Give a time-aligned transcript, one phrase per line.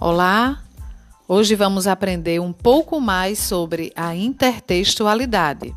[0.00, 0.62] Olá!
[1.26, 5.74] Hoje vamos aprender um pouco mais sobre a intertextualidade.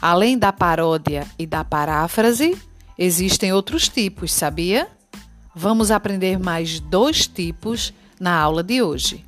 [0.00, 2.56] Além da paródia e da paráfrase,
[2.96, 4.86] existem outros tipos, sabia?
[5.52, 9.24] Vamos aprender mais dois tipos na aula de hoje.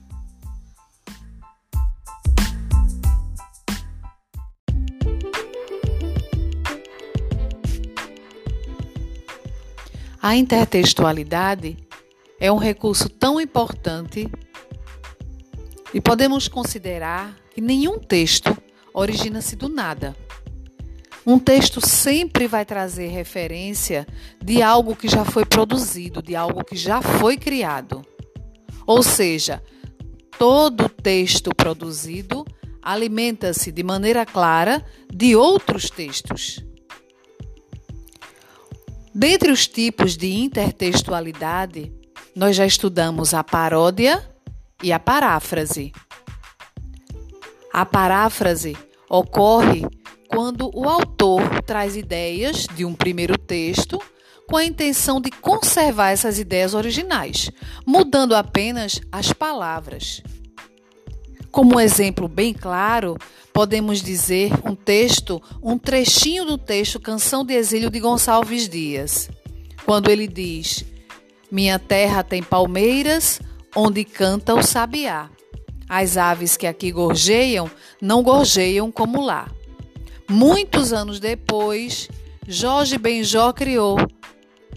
[10.23, 11.88] A intertextualidade
[12.41, 14.30] é um recurso tão importante
[15.92, 18.56] e podemos considerar que nenhum texto
[18.95, 20.16] origina-se do nada.
[21.27, 24.06] Um texto sempre vai trazer referência
[24.43, 28.02] de algo que já foi produzido, de algo que já foi criado.
[28.87, 29.62] Ou seja,
[30.38, 32.46] todo texto produzido
[32.80, 34.82] alimenta-se de maneira clara
[35.12, 36.65] de outros textos.
[39.15, 41.93] Dentre os tipos de intertextualidade,
[42.34, 44.23] nós já estudamos a paródia
[44.82, 45.93] e a paráfrase.
[47.73, 48.76] A paráfrase
[49.09, 49.85] ocorre
[50.29, 54.01] quando o autor traz ideias de um primeiro texto
[54.48, 57.51] com a intenção de conservar essas ideias originais,
[57.87, 60.23] mudando apenas as palavras.
[61.51, 63.16] Como um exemplo bem claro,
[63.52, 69.28] podemos dizer um texto, um trechinho do texto Canção de Exílio de Gonçalves Dias,
[69.84, 70.84] quando ele diz:
[71.50, 73.41] minha terra tem palmeiras,
[73.75, 75.31] onde canta o sabiá.
[75.88, 79.50] As aves que aqui gorjeiam não gorjeiam como lá.
[80.28, 82.09] Muitos anos depois,
[82.47, 83.97] Jorge Benjó criou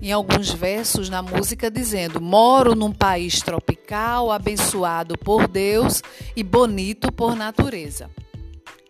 [0.02, 6.02] em alguns versos na música dizendo: Moro num país tropical, abençoado por Deus
[6.36, 8.10] e bonito por natureza.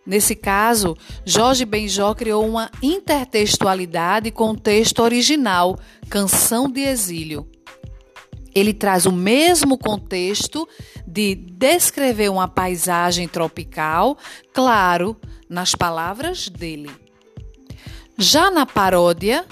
[0.04, 7.46] Nesse caso, Jorge Benjó criou uma intertextualidade com o texto original, Canção de Exílio,
[8.54, 10.68] ele traz o mesmo contexto
[11.06, 14.16] de descrever uma paisagem tropical,
[14.52, 15.16] claro,
[15.48, 16.90] nas palavras dele.
[18.18, 19.44] Já na paródia,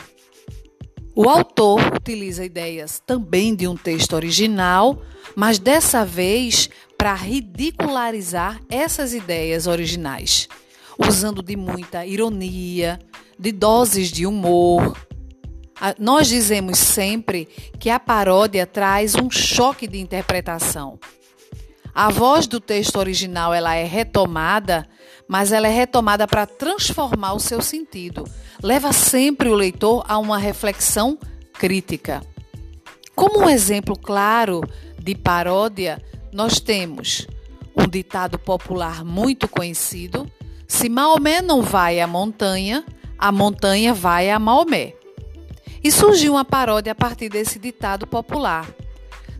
[1.14, 5.02] o autor utiliza ideias também de um texto original,
[5.34, 10.48] mas dessa vez para ridicularizar essas ideias originais,
[10.98, 12.98] usando de muita ironia,
[13.38, 14.96] de doses de humor,
[15.98, 17.48] nós dizemos sempre
[17.78, 20.98] que a paródia traz um choque de interpretação.
[21.94, 24.86] A voz do texto original ela é retomada,
[25.26, 28.24] mas ela é retomada para transformar o seu sentido.
[28.62, 31.18] Leva sempre o leitor a uma reflexão
[31.52, 32.22] crítica.
[33.14, 34.62] Como um exemplo claro
[34.98, 36.02] de paródia,
[36.32, 37.26] nós temos
[37.76, 40.30] um ditado popular muito conhecido:
[40.66, 42.84] se Maomé não vai à montanha,
[43.18, 44.94] a montanha vai a Maomé.
[45.82, 48.68] E surgiu uma paródia a partir desse ditado popular.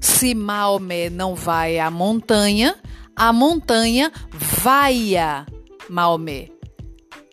[0.00, 2.76] Se Maomé não vai à montanha,
[3.14, 5.44] a montanha vai a
[5.88, 6.48] Maomé.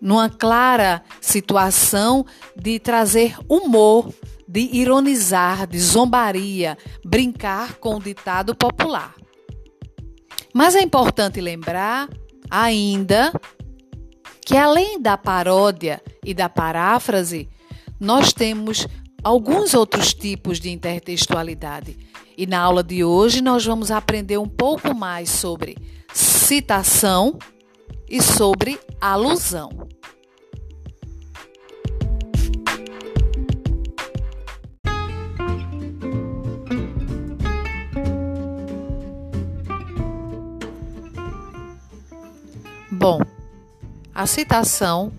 [0.02, 2.26] Numa clara situação
[2.56, 4.14] de trazer humor,
[4.48, 9.16] de ironizar, de zombaria, brincar com o ditado popular.
[10.54, 12.10] Mas é importante lembrar
[12.50, 13.32] ainda
[14.46, 17.50] que além da paródia e da paráfrase,
[18.00, 18.88] nós temos
[19.24, 21.98] alguns outros tipos de intertextualidade.
[22.38, 25.78] E na aula de hoje nós vamos aprender um pouco mais sobre
[26.14, 27.38] citação
[28.08, 29.88] e sobre alusão.
[42.92, 43.20] Bom,
[44.14, 45.12] a citação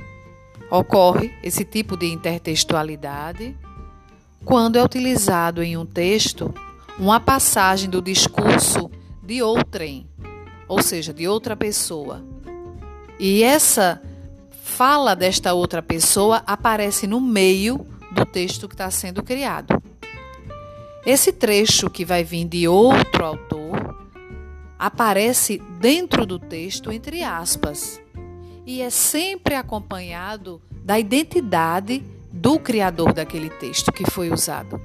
[0.70, 3.56] Ocorre esse tipo de intertextualidade
[4.44, 6.52] quando é utilizado em um texto
[6.98, 8.90] uma passagem do discurso
[9.22, 10.06] de outrem,
[10.66, 12.24] ou seja, de outra pessoa.
[13.18, 14.02] E essa
[14.62, 19.80] fala desta outra pessoa aparece no meio do texto que está sendo criado.
[21.06, 23.96] Esse trecho que vai vir de outro autor
[24.78, 28.00] aparece dentro do texto entre aspas
[28.68, 34.78] e é sempre acompanhado da identidade do criador daquele texto que foi usado.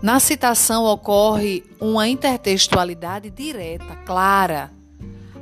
[0.00, 4.70] Na citação ocorre uma intertextualidade direta, clara,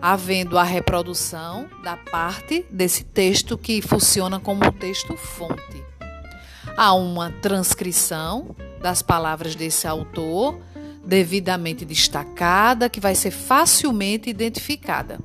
[0.00, 5.84] havendo a reprodução da parte desse texto que funciona como um texto fonte.
[6.78, 10.58] Há uma transcrição das palavras desse autor,
[11.04, 15.18] devidamente destacada, que vai ser facilmente identificada.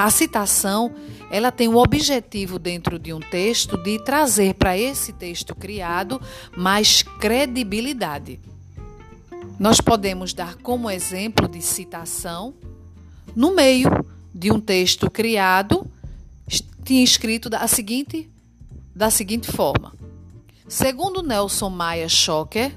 [0.00, 0.94] A citação,
[1.30, 6.18] ela tem o objetivo dentro de um texto de trazer para esse texto criado
[6.56, 8.40] mais credibilidade.
[9.58, 12.54] Nós podemos dar como exemplo de citação
[13.36, 13.90] no meio
[14.34, 15.86] de um texto criado,
[16.82, 18.26] tinha escrito da seguinte,
[18.96, 19.92] da seguinte forma:
[20.66, 22.74] Segundo Nelson Maia Schocker,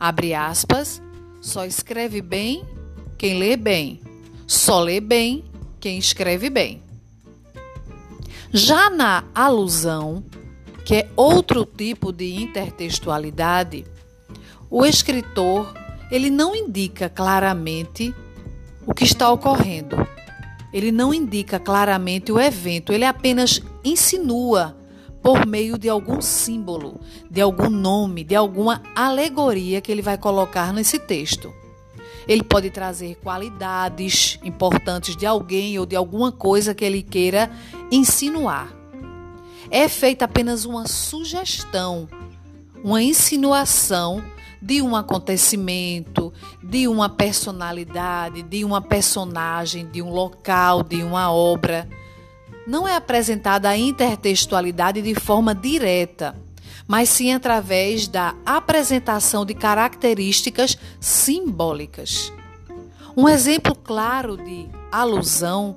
[0.00, 1.02] abre aspas,
[1.42, 2.64] só escreve bem
[3.18, 4.00] quem lê bem,
[4.46, 5.51] só lê bem
[5.82, 6.80] quem escreve bem.
[8.52, 10.22] Já na alusão,
[10.84, 13.84] que é outro tipo de intertextualidade,
[14.70, 15.74] o escritor
[16.08, 18.14] ele não indica claramente
[18.86, 20.06] o que está ocorrendo.
[20.72, 24.76] Ele não indica claramente o evento, ele apenas insinua
[25.20, 30.72] por meio de algum símbolo, de algum nome, de alguma alegoria que ele vai colocar
[30.72, 31.52] nesse texto.
[32.26, 37.50] Ele pode trazer qualidades importantes de alguém ou de alguma coisa que ele queira
[37.90, 38.72] insinuar.
[39.70, 42.08] É feita apenas uma sugestão,
[42.84, 44.22] uma insinuação
[44.60, 46.32] de um acontecimento,
[46.62, 51.88] de uma personalidade, de uma personagem, de um local, de uma obra.
[52.64, 56.36] Não é apresentada a intertextualidade de forma direta,
[56.86, 62.32] mas sim através da apresentação de características simbólicas.
[63.16, 65.76] Um exemplo claro de alusão,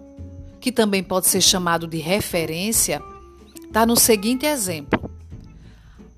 [0.59, 3.01] que também pode ser chamado de referência,
[3.63, 5.09] está no seguinte exemplo.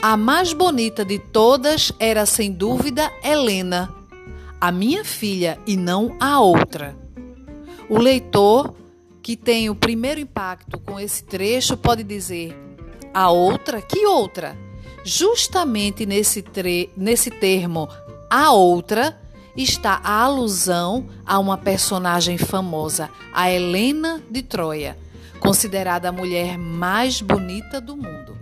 [0.01, 3.91] A mais bonita de todas era, sem dúvida, Helena,
[4.61, 6.95] a minha filha, e não a outra.
[7.89, 8.75] O leitor
[9.23, 12.55] que tem o primeiro impacto com esse trecho pode dizer:
[13.13, 13.81] a outra?
[13.81, 14.55] Que outra?
[15.07, 17.87] Justamente nesse, tre nesse termo,
[18.29, 19.17] a outra,
[19.55, 24.97] está a alusão a uma personagem famosa, a Helena de Troia,
[25.39, 28.37] considerada a mulher mais bonita do mundo.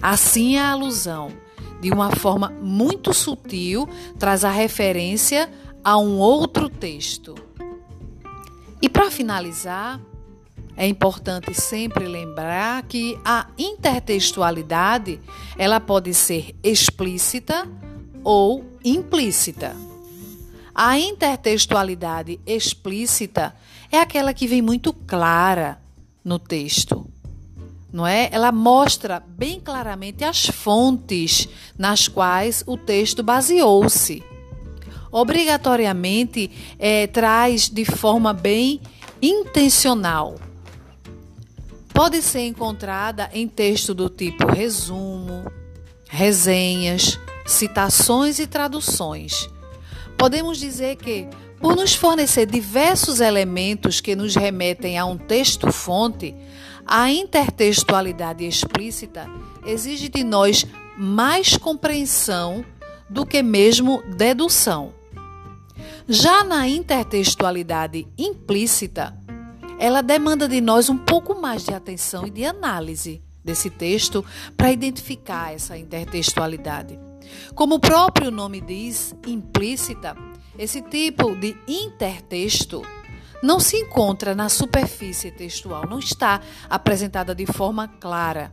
[0.00, 1.30] Assim, a alusão,
[1.78, 3.86] de uma forma muito sutil,
[4.18, 5.52] traz a referência
[5.84, 7.34] a um outro texto.
[8.80, 10.00] E para finalizar,
[10.76, 15.20] é importante sempre lembrar que a intertextualidade,
[15.58, 17.68] ela pode ser explícita
[18.22, 19.76] ou implícita.
[20.74, 23.54] A intertextualidade explícita
[23.92, 25.80] é aquela que vem muito clara
[26.24, 27.14] no texto
[27.94, 28.28] não é?
[28.32, 31.48] Ela mostra bem claramente as fontes
[31.78, 34.20] nas quais o texto baseou-se.
[35.12, 38.80] Obrigatoriamente é, traz de forma bem
[39.22, 40.34] intencional.
[41.94, 45.44] Pode ser encontrada em texto do tipo resumo,
[46.10, 49.48] resenhas, citações e traduções.
[50.18, 51.28] Podemos dizer que,
[51.60, 56.34] por nos fornecer diversos elementos que nos remetem a um texto-fonte,
[56.84, 59.30] a intertextualidade explícita
[59.64, 60.66] exige de nós
[60.98, 62.64] mais compreensão
[63.08, 64.92] do que mesmo dedução.
[66.08, 69.16] Já na intertextualidade implícita,
[69.78, 74.24] ela demanda de nós um pouco mais de atenção e de análise desse texto
[74.56, 76.98] para identificar essa intertextualidade.
[77.54, 80.16] Como o próprio nome diz, implícita,
[80.58, 82.82] esse tipo de intertexto
[83.42, 88.52] não se encontra na superfície textual, não está apresentada de forma clara,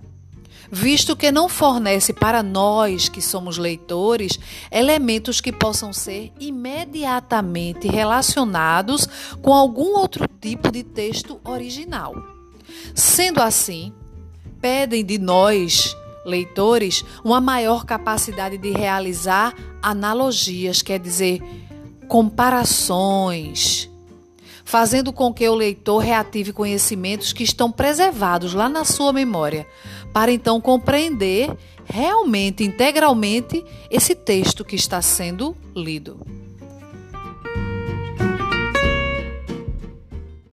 [0.72, 4.40] visto que não fornece para nós que somos leitores
[4.72, 9.08] elementos que possam ser imediatamente relacionados
[9.42, 12.16] com algum outro tipo de texto original.
[12.96, 13.92] Sendo assim,
[14.62, 21.42] pedem de nós, leitores, uma maior capacidade de realizar analogias, quer dizer,
[22.08, 23.91] comparações
[24.72, 29.68] fazendo com que o leitor reative conhecimentos que estão preservados lá na sua memória,
[30.14, 36.41] para então compreender realmente, integralmente, esse texto que está sendo lido.